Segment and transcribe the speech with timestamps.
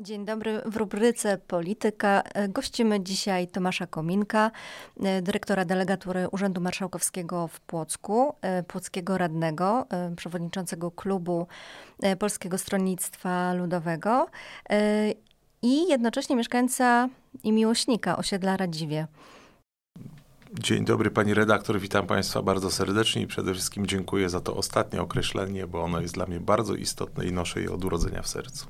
[0.00, 0.62] Dzień dobry.
[0.66, 4.50] W rubryce Polityka e, gościmy dzisiaj Tomasza Kominka,
[5.04, 11.46] e, dyrektora delegatury Urzędu Marszałkowskiego w Płocku, e, płockiego radnego, przewodniczącego klubu
[12.18, 14.26] Polskiego Stronnictwa Ludowego
[15.62, 17.08] i jednocześnie mieszkańca
[17.44, 19.06] i miłośnika osiedla Radziwie.
[20.52, 25.02] Dzień dobry pani redaktor, witam państwa bardzo serdecznie i przede wszystkim dziękuję za to ostatnie
[25.02, 28.66] określenie, bo ono jest dla mnie bardzo istotne i noszę je od urodzenia w sercu.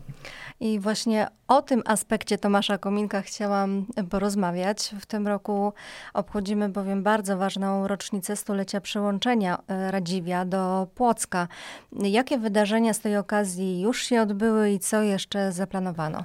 [0.60, 4.94] I właśnie o tym aspekcie Tomasza Kominka chciałam porozmawiać.
[5.00, 5.72] W tym roku
[6.14, 11.48] obchodzimy bowiem bardzo ważną rocznicę stulecia przyłączenia e, Radziwia do Płocka.
[11.92, 16.24] Jakie wydarzenia z tej okazji już się odbyły i co jeszcze zaplanowano?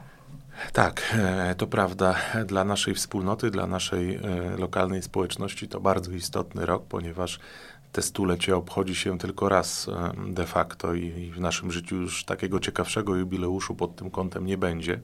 [0.74, 2.16] Tak, e, to prawda.
[2.46, 4.20] Dla naszej wspólnoty, dla naszej e,
[4.58, 7.40] lokalnej społeczności to bardzo istotny rok, ponieważ
[7.92, 12.60] te stulecie obchodzi się tylko raz e, de facto i w naszym życiu już takiego
[12.60, 15.00] ciekawszego jubileuszu pod tym kątem nie będzie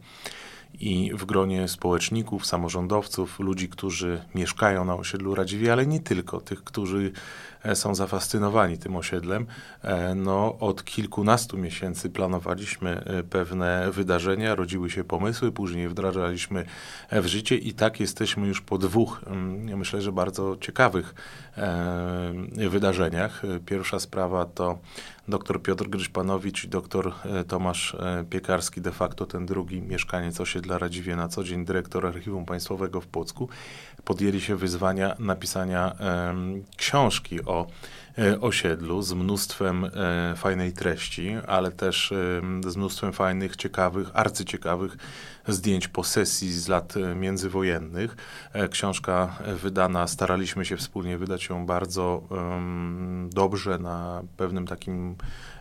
[0.74, 6.64] i w gronie społeczników, samorządowców, ludzi, którzy mieszkają na osiedlu Radziwie, ale nie tylko, tych,
[6.64, 7.12] którzy
[7.74, 9.46] są zafascynowani tym osiedlem.
[9.82, 16.66] E, no, od kilkunastu miesięcy planowaliśmy e, pewne wydarzenia, rodziły się pomysły, później wdrażaliśmy
[17.12, 21.16] w życie i tak jesteśmy już po dwóch, mm, myślę, że bardzo ciekawych
[22.70, 23.42] wydarzeniach.
[23.66, 24.80] Pierwsza sprawa to
[25.28, 27.14] dr Piotr Gryszpanowicz i dr
[27.48, 27.96] Tomasz
[28.30, 33.02] Piekarski, de facto ten drugi mieszkaniec osiedla dla Radziwie na co dzień dyrektor Archiwum Państwowego
[33.02, 33.50] w Płocku,
[34.04, 36.36] podjęli się wyzwania napisania e,
[36.78, 37.68] książki o
[38.18, 39.90] e, osiedlu z mnóstwem e,
[40.36, 42.14] fajnej treści, ale też
[42.68, 44.98] z mnóstwem fajnych, ciekawych, arcyciekawych
[45.54, 48.18] zdjęć posesji z lat e, międzywojennych.
[48.54, 55.16] E, książka wydana, staraliśmy się wspólnie wydać ją bardzo um, dobrze na pewnym takim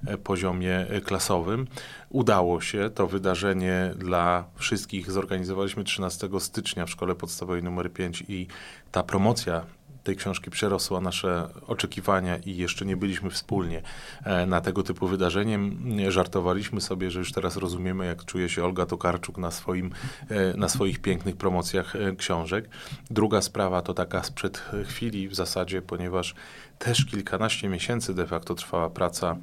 [0.07, 1.67] e, poziomie klasowym.
[2.09, 5.11] Udało się to wydarzenie dla wszystkich.
[5.11, 8.47] Zorganizowaliśmy 13 stycznia w Szkole Podstawowej nr 5 i
[8.93, 9.63] ta promocja
[10.05, 13.83] tej książki przerosła nasze oczekiwania i jeszcze nie byliśmy wspólnie
[14.25, 15.79] e, na tego typu wydarzeniem.
[16.09, 19.91] Żartowaliśmy sobie, że już teraz rozumiemy, jak czuje się Olga Tokarczuk na, swoim,
[20.29, 22.69] e, na swoich pięknych promocjach e, książek.
[23.11, 26.35] Druga sprawa to taka sprzed chwili w zasadzie, ponieważ
[26.79, 29.37] też kilkanaście miesięcy de facto trwała praca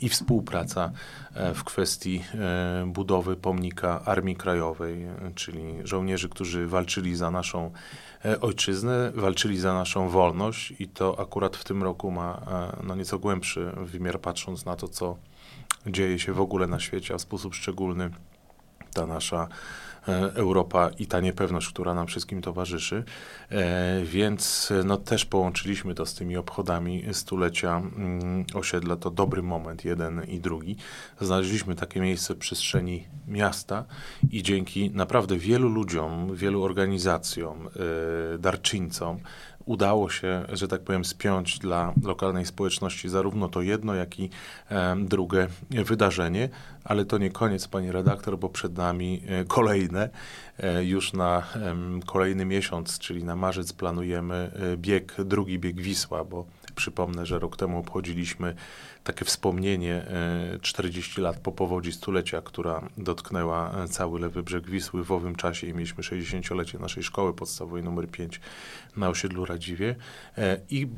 [0.00, 0.92] i współpraca
[1.54, 2.24] w kwestii
[2.86, 7.70] budowy pomnika Armii Krajowej, czyli żołnierzy, którzy walczyli za naszą
[8.40, 12.40] ojczyznę, walczyli za naszą wolność i to akurat w tym roku ma
[12.80, 15.16] e, no, nieco głębszy wymiar, patrząc na to, co
[15.86, 18.10] dzieje się w ogóle na świecie, a w sposób szczególny
[18.94, 19.91] ta nasza E,
[20.34, 23.04] Europa i ta niepewność, która nam wszystkim towarzyszy.
[23.50, 28.96] E, więc no, też połączyliśmy to z tymi obchodami stulecia mm, osiedla.
[28.96, 30.76] To dobry moment, jeden i drugi.
[31.20, 33.84] Znaleźliśmy takie miejsce w przestrzeni miasta
[34.30, 37.68] i dzięki naprawdę wielu ludziom, wielu organizacjom,
[38.34, 39.18] e, darczyńcom,
[39.64, 44.30] udało się, że tak powiem, spiąć dla lokalnej społeczności zarówno to jedno, jak i
[44.70, 46.48] e, drugie wydarzenie,
[46.84, 50.08] ale to nie koniec, pani redaktor, bo przed nami e, kolejne.
[50.58, 51.42] E, już na
[52.06, 57.78] kolejny miesiąc, czyli na marzec, planujemy bieg, drugi bieg Wisła, bo przypomnę, że rok temu
[57.78, 58.54] obchodziliśmy
[59.04, 60.06] takie wspomnienie
[60.60, 65.74] 40 lat po powodzi stulecia, która dotknęła cały lewy brzeg Wisły w owym czasie i
[65.74, 68.40] mieliśmy 60-lecie naszej szkoły podstawowej numer 5
[68.96, 69.96] na osiedlu Radziwie.
[70.70, 70.88] I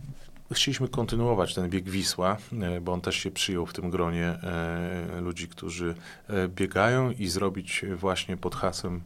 [0.52, 5.20] Chcieliśmy kontynuować ten bieg Wisła, e, bo on też się przyjął w tym gronie e,
[5.20, 5.94] ludzi, którzy
[6.28, 9.00] e, biegają i zrobić właśnie pod hasłem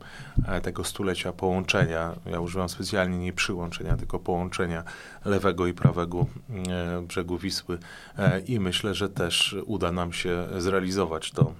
[0.62, 2.14] tego stulecia połączenia.
[2.26, 4.84] Ja używam specjalnie nie przyłączenia, tylko połączenia
[5.24, 6.26] lewego i prawego
[7.02, 7.78] brzegu Wisły
[8.46, 11.54] i myślę, że też uda nam się zrealizować to,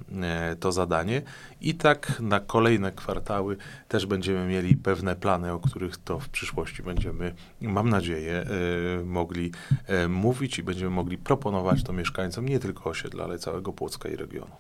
[0.60, 1.22] to zadanie.
[1.60, 3.56] I tak na kolejne kwartały
[3.89, 8.47] też będziemy mieli pewne plany, o których to w przyszłości będziemy, mam nadzieję,
[9.05, 9.53] mogli
[10.09, 14.51] mówić i będziemy mogli proponować to mieszkańcom nie tylko osiedla, ale całego Płocka i regionu.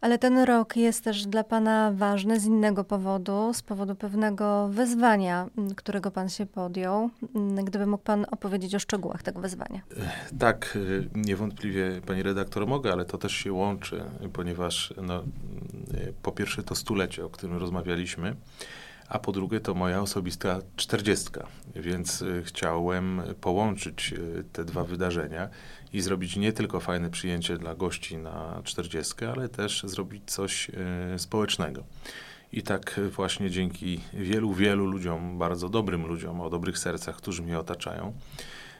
[0.00, 5.46] Ale ten rok jest też dla Pana ważny z innego powodu, z powodu pewnego wyzwania,
[5.76, 7.10] którego Pan się podjął.
[7.64, 9.80] Gdyby mógł Pan opowiedzieć o szczegółach tego wyzwania.
[9.96, 10.78] E, tak,
[11.14, 15.22] e, niewątpliwie Pani redaktor mogę, ale to też się łączy, ponieważ no,
[16.22, 18.36] po pierwsze to stulecie, o którym rozmawialiśmy,
[19.08, 25.48] a po drugie to moja osobista czterdziestka, więc y, chciałem połączyć y, te dwa wydarzenia
[25.92, 30.68] i zrobić nie tylko fajne przyjęcie dla gości na czterdziestkę, ale też zrobić coś
[31.14, 31.84] y, społecznego.
[32.52, 37.58] I tak właśnie dzięki wielu, wielu ludziom, bardzo dobrym ludziom, o dobrych sercach, którzy mnie
[37.58, 38.12] otaczają,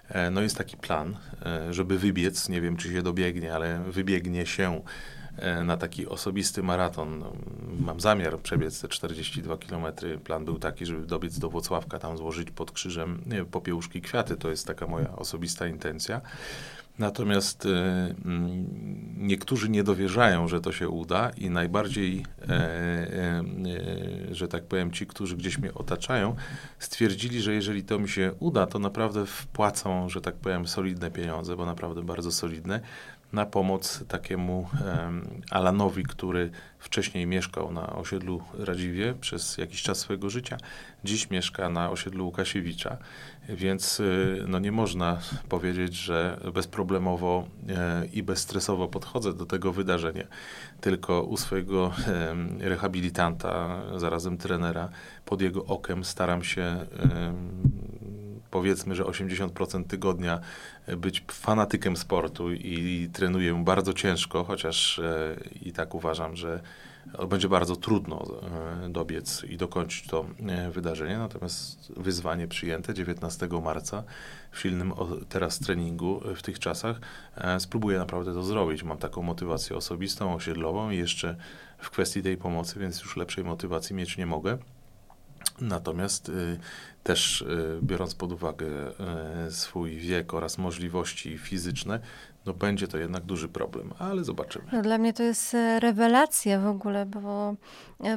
[0.08, 4.46] e, no jest taki plan, e, żeby wybiec, nie wiem czy się dobiegnie, ale wybiegnie
[4.46, 4.80] się
[5.64, 7.18] na taki osobisty maraton.
[7.18, 7.32] No,
[7.80, 9.86] mam zamiar przebiec te 42 km.
[10.24, 14.36] Plan był taki, żeby dobiec do Włocławka, tam złożyć pod krzyżem popiełuszki kwiaty.
[14.36, 16.20] To jest taka moja osobista intencja.
[16.98, 18.66] Natomiast y, mm,
[19.16, 23.44] niektórzy nie dowierzają, że to się uda i najbardziej, e, e,
[24.30, 26.36] e, że tak powiem, ci, którzy gdzieś mnie otaczają,
[26.78, 31.56] stwierdzili, że jeżeli to mi się uda, to naprawdę wpłacą, że tak powiem, solidne pieniądze,
[31.56, 32.80] bo naprawdę bardzo solidne,
[33.36, 34.68] na pomoc takiemu
[35.50, 40.56] Alanowi, który wcześniej mieszkał na osiedlu Radziwie przez jakiś czas swojego życia,
[41.04, 42.96] dziś mieszka na osiedlu Łukasiewicza,
[43.48, 45.18] więc y, no nie można
[45.48, 50.26] powiedzieć, że bezproblemowo e, i bezstresowo podchodzę do tego wydarzenia,
[50.80, 51.92] tylko u swojego
[52.58, 54.88] rehabilitanta, zarazem trenera,
[55.24, 56.86] pod jego okiem staram się
[58.50, 60.40] powiedzmy, że 80% tygodnia
[60.96, 66.60] być fanatykiem sportu i trenuję bardzo ciężko, chociaż e, i tak uważam, że
[67.28, 68.24] będzie bardzo trudno
[68.84, 71.18] e, dobiec i dokończyć to e, wydarzenie.
[71.18, 74.04] Natomiast wyzwanie przyjęte 19 marca
[74.50, 74.92] w silnym
[75.28, 77.00] teraz treningu w tych czasach
[77.58, 78.82] spróbuję naprawdę to zrobić.
[78.82, 81.36] Mam taką motywację osobistą, osiedlową i jeszcze
[81.78, 84.58] w kwestii tej pomocy, więc już lepszej motywacji mieć nie mogę.
[85.60, 86.58] Natomiast y,
[87.02, 88.66] też y, biorąc pod uwagę
[89.46, 92.00] y, swój wiek oraz możliwości fizyczne,
[92.46, 94.64] no będzie to jednak duży problem, ale zobaczymy.
[94.72, 97.54] No dla mnie to jest rewelacja w ogóle, bo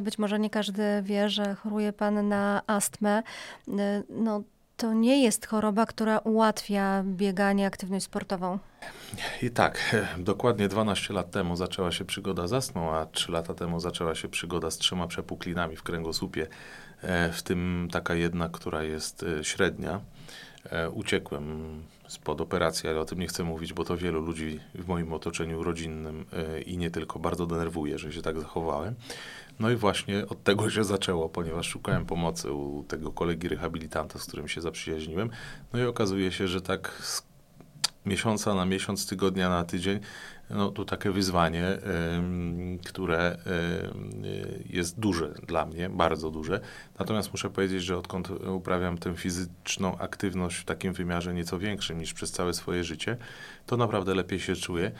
[0.01, 3.23] być może nie każdy wie, że choruje pan na astmę.
[4.09, 4.43] No
[4.79, 8.59] to nie jest choroba, która ułatwia bieganie, aktywność sportową.
[9.41, 13.79] I tak, dokładnie 12 lat temu zaczęła się przygoda z astmą, a 3 lata temu
[13.79, 16.47] zaczęła się przygoda z trzema przepuklinami w kręgosłupie,
[17.33, 20.01] w tym taka jedna, która jest e, średnia.
[20.65, 21.73] E, uciekłem
[22.07, 25.63] spod operacji, ale o tym nie chcę mówić, bo to wielu ludzi w moim otoczeniu
[25.63, 26.25] rodzinnym
[26.65, 28.95] i nie tylko bardzo denerwuje, że się tak zachowałem.
[29.59, 34.25] No i właśnie od tego się zaczęło, ponieważ szukałem pomocy u tego kolegi rehabilitanta, z
[34.25, 35.29] którym się zaprzyjaźniłem.
[35.73, 37.23] No i okazuje się, że tak z
[38.05, 39.99] miesiąca na miesiąc, tygodnia na tydzień
[40.49, 41.77] no, to takie wyzwanie,
[42.85, 43.37] które
[44.69, 46.59] jest duże dla mnie, bardzo duże.
[46.99, 52.13] Natomiast muszę powiedzieć, że odkąd uprawiam tę fizyczną aktywność w takim wymiarze nieco większym niż
[52.13, 53.17] przez całe swoje życie,
[53.65, 54.91] to naprawdę lepiej się czuję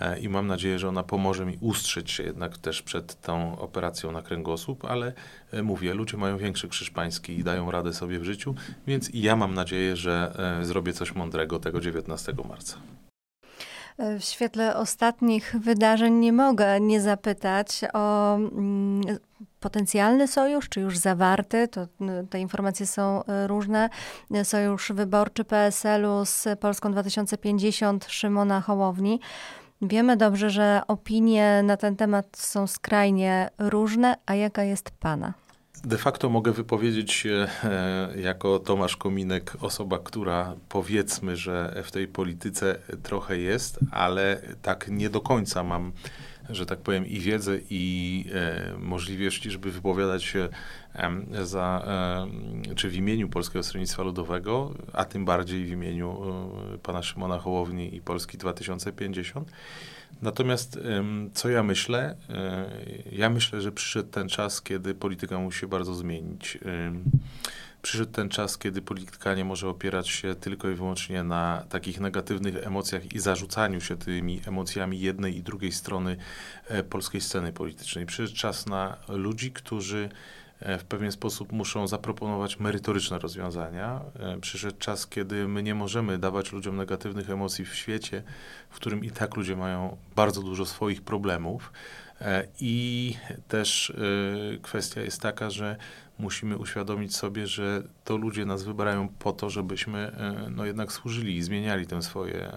[0.00, 4.12] e, i mam nadzieję, że ona pomoże mi ustrzeć się jednak też przed tą operacją
[4.12, 5.12] na kręgosłup, ale
[5.52, 8.54] e, mówię, ludzie mają większy krzyż pański i dają radę sobie w życiu,
[8.86, 12.78] więc i ja mam nadzieję, że e, zrobię coś mądrego tego 19 marca.
[13.98, 19.18] W świetle ostatnich wydarzeń nie mogę nie zapytać o mm,
[19.60, 21.86] potencjalny sojusz, czy już zawarty, to
[22.30, 23.90] te informacje są e, różne.
[24.42, 29.20] Sojusz wyborczy PSL-u z Polską 2050 Szymona Hołowni.
[29.82, 35.32] Wiemy dobrze, że opinie na ten temat są skrajnie różne, a jaka jest Pana?
[35.84, 42.08] De facto mogę wypowiedzieć się e, jako Tomasz Kominek, osoba, która powiedzmy, że w tej
[42.08, 45.92] polityce trochę jest, ale tak nie do końca mam,
[46.50, 50.48] że tak powiem, i wiedzę, i e, możliwości, żeby wypowiadać się
[51.42, 51.86] za,
[52.76, 56.22] czy w imieniu Polskiego Stronnictwa Ludowego, a tym bardziej w imieniu
[56.74, 59.52] e, pana Szymona Hołowni i Polski 2050.
[60.22, 60.78] Natomiast
[61.34, 62.16] co ja myślę?
[62.30, 62.70] E,
[63.12, 66.58] ja myślę, że przyszedł ten czas, kiedy polityka musi się bardzo zmienić.
[67.88, 72.66] Przyszedł ten czas, kiedy polityka nie może opierać się tylko i wyłącznie na takich negatywnych
[72.66, 76.16] emocjach i zarzucaniu się tymi emocjami jednej i drugiej strony
[76.66, 78.06] e, polskiej sceny politycznej.
[78.06, 80.08] Przyszedł czas na ludzi, którzy
[80.60, 84.00] E, w pewien sposób muszą zaproponować merytoryczne rozwiązania.
[84.20, 88.22] E, przyszedł czas, kiedy my nie możemy dawać ludziom negatywnych emocji w świecie,
[88.70, 91.72] w którym i tak ludzie mają bardzo dużo swoich problemów.
[92.20, 93.14] E, I
[93.48, 93.92] też
[94.62, 95.76] kwestia jest taka, że
[96.18, 100.12] musimy uświadomić sobie, że to ludzie nas wybierają po to, żebyśmy
[100.50, 102.52] no jednak służyli i zmieniali to swoje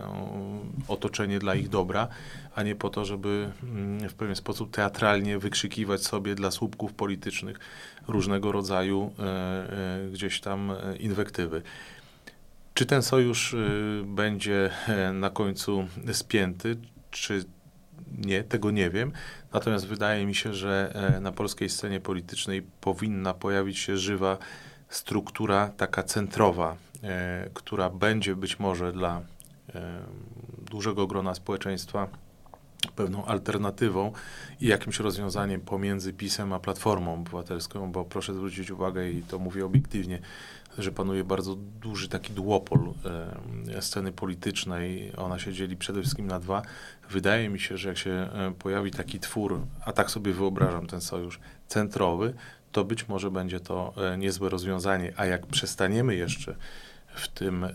[0.87, 2.07] otoczenie dla ich dobra,
[2.55, 7.59] a nie po to, żeby mm, w pewien sposób teatralnie wykrzykiwać sobie dla słupków politycznych
[8.07, 11.61] różnego rodzaju e, e, gdzieś tam e, inwektywy.
[12.73, 13.55] Czy ten sojusz
[14.05, 14.69] będzie
[15.13, 16.77] na końcu spięty,
[17.11, 17.43] czy
[18.17, 19.11] nie, tego nie wiem.
[19.53, 24.37] Natomiast wydaje mi się, że na polskiej scenie politycznej powinna pojawić się żywa
[24.89, 26.75] struktura taka centrowa,
[27.53, 29.21] która będzie być może dla
[30.71, 32.07] dużego grona społeczeństwa
[32.95, 34.11] pewną alternatywą
[34.61, 39.65] i jakimś rozwiązaniem pomiędzy PiSem a Platformą Obywatelską, bo proszę zwrócić uwagę i to mówię
[39.65, 40.19] obiektywnie,
[40.77, 42.79] że panuje bardzo duży taki duopol
[43.75, 45.11] e, sceny politycznej.
[45.17, 46.61] Ona się dzieli przede wszystkim na dwa.
[47.09, 51.01] Wydaje mi się, że jak się e, pojawi taki twór, a tak sobie wyobrażam ten
[51.01, 52.33] sojusz centrowy,
[52.71, 55.13] to być może będzie to e, niezłe rozwiązanie.
[55.17, 56.55] A jak przestaniemy jeszcze
[57.13, 57.69] w tym e,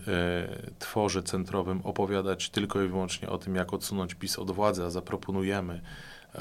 [0.79, 5.81] tworze centrowym opowiadać tylko i wyłącznie o tym, jak odsunąć PiS od władzy, a zaproponujemy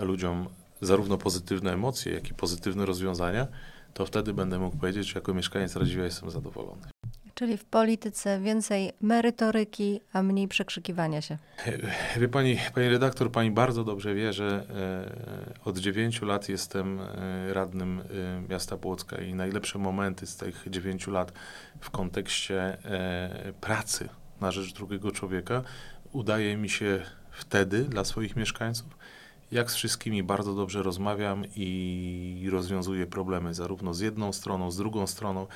[0.00, 0.48] ludziom
[0.80, 3.46] zarówno pozytywne emocje, jak i pozytywne rozwiązania,
[3.94, 6.95] to wtedy będę mógł powiedzieć, że jako mieszkaniec Radziwia jestem zadowolony.
[7.38, 11.38] Czyli w polityce więcej merytoryki, a mniej przekrzykiwania się.
[12.20, 14.66] Wie pani, pani redaktor, pani bardzo dobrze wie, że
[15.56, 20.64] e, od dziewięciu lat jestem e, radnym e, miasta Płocka i najlepsze momenty z tych
[20.70, 21.32] dziewięciu lat
[21.80, 22.76] w kontekście
[23.60, 24.08] pracy
[24.40, 25.62] na rzecz drugiego człowieka
[26.12, 28.96] udaje mi się wtedy dla swoich mieszkańców,
[29.52, 35.06] jak z wszystkimi bardzo dobrze rozmawiam i rozwiązuję problemy, zarówno z jedną stroną, z drugą
[35.06, 35.46] stroną,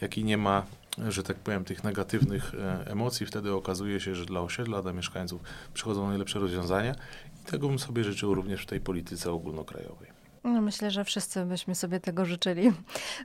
[0.00, 0.66] jak i nie ma,
[1.08, 3.26] że tak powiem, tych negatywnych e, emocji.
[3.26, 5.40] Wtedy okazuje się, że dla osiedla, dla mieszkańców
[5.74, 6.94] przychodzą najlepsze rozwiązania
[7.42, 10.18] i tego bym sobie życzył również w tej polityce ogólnokrajowej.
[10.44, 12.72] No myślę, że wszyscy byśmy sobie tego życzyli.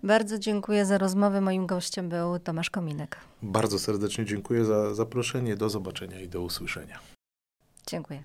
[0.03, 1.42] Bardzo dziękuję za rozmowę.
[1.42, 3.18] Moim gościem był Tomasz Kominek.
[3.42, 5.56] Bardzo serdecznie dziękuję za zaproszenie.
[5.56, 7.00] Do zobaczenia i do usłyszenia.
[7.88, 8.24] Dziękuję.